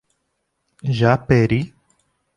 [0.99, 1.61] Japeri